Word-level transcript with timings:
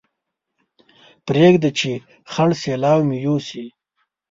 پرېږده 1.27 1.69
چې 1.79 1.91
خړ 2.31 2.49
سېلاو 2.61 2.99
مې 3.07 3.17
يوسي 3.25 3.65